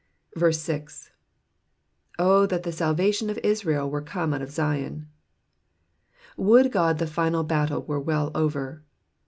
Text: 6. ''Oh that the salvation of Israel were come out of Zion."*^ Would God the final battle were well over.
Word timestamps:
6. 0.35 1.11
''Oh 2.17 2.49
that 2.49 2.63
the 2.63 2.71
salvation 2.71 3.29
of 3.29 3.37
Israel 3.43 3.87
were 3.87 4.01
come 4.01 4.33
out 4.33 4.41
of 4.41 4.49
Zion."*^ 4.49 5.05
Would 6.43 6.71
God 6.71 6.97
the 6.97 7.05
final 7.05 7.43
battle 7.43 7.83
were 7.83 7.99
well 7.99 8.31
over. 8.33 8.81